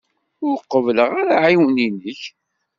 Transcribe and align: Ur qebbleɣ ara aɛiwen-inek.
Ur 0.47 0.57
qebbleɣ 0.71 1.09
ara 1.21 1.35
aɛiwen-inek. 1.43 2.21